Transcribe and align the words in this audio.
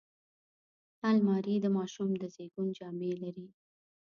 الماري 1.09 1.55
د 1.61 1.65
ماشوم 1.77 2.09
د 2.21 2.23
زیږون 2.35 2.67
جامې 2.77 3.11
لري 3.23 3.47